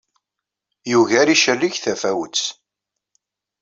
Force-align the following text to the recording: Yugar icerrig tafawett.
Yugar 0.91 1.27
icerrig 1.33 1.75
tafawett. 1.83 2.41